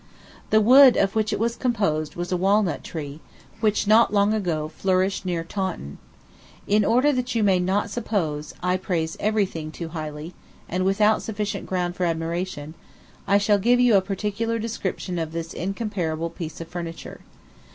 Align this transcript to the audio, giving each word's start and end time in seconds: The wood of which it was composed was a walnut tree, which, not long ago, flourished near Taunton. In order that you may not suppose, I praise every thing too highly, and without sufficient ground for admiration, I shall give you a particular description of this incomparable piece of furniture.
The 0.49 0.61
wood 0.61 0.97
of 0.97 1.13
which 1.13 1.31
it 1.31 1.37
was 1.37 1.55
composed 1.55 2.15
was 2.15 2.31
a 2.31 2.35
walnut 2.35 2.83
tree, 2.83 3.19
which, 3.59 3.85
not 3.85 4.11
long 4.11 4.33
ago, 4.33 4.67
flourished 4.67 5.27
near 5.27 5.43
Taunton. 5.43 5.99
In 6.65 6.83
order 6.83 7.11
that 7.13 7.35
you 7.35 7.43
may 7.43 7.59
not 7.59 7.91
suppose, 7.91 8.55
I 8.63 8.77
praise 8.77 9.15
every 9.19 9.45
thing 9.45 9.69
too 9.69 9.89
highly, 9.89 10.33
and 10.67 10.85
without 10.85 11.21
sufficient 11.21 11.67
ground 11.67 11.95
for 11.95 12.05
admiration, 12.05 12.73
I 13.27 13.37
shall 13.37 13.59
give 13.59 13.79
you 13.79 13.93
a 13.95 14.01
particular 14.01 14.57
description 14.57 15.19
of 15.19 15.33
this 15.33 15.53
incomparable 15.53 16.31
piece 16.31 16.59
of 16.59 16.67
furniture. 16.67 17.21